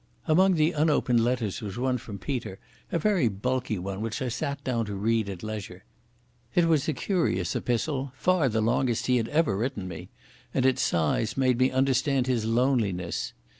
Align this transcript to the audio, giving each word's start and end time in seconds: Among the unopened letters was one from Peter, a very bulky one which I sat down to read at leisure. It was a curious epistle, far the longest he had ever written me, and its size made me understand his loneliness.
Among 0.27 0.55
the 0.55 0.71
unopened 0.71 1.23
letters 1.23 1.61
was 1.61 1.77
one 1.77 1.99
from 1.99 2.17
Peter, 2.17 2.57
a 2.91 2.97
very 2.97 3.27
bulky 3.27 3.77
one 3.77 4.01
which 4.01 4.19
I 4.19 4.29
sat 4.29 4.63
down 4.63 4.85
to 4.85 4.95
read 4.95 5.29
at 5.29 5.43
leisure. 5.43 5.83
It 6.55 6.65
was 6.65 6.87
a 6.87 6.93
curious 6.93 7.55
epistle, 7.55 8.11
far 8.15 8.49
the 8.49 8.61
longest 8.61 9.05
he 9.05 9.17
had 9.17 9.27
ever 9.27 9.55
written 9.55 9.87
me, 9.87 10.09
and 10.55 10.65
its 10.65 10.81
size 10.81 11.37
made 11.37 11.59
me 11.59 11.69
understand 11.69 12.25
his 12.25 12.45
loneliness. 12.45 13.33